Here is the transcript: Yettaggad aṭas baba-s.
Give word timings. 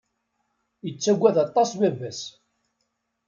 Yettaggad 0.85 1.35
aṭas 1.45 1.69
baba-s. 1.79 2.21